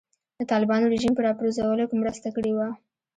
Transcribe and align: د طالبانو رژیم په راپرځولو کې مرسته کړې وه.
د 0.39 0.41
طالبانو 0.51 0.91
رژیم 0.93 1.13
په 1.15 1.21
راپرځولو 1.27 1.85
کې 1.89 1.95
مرسته 2.01 2.27
کړې 2.35 2.51
وه. 2.57 2.67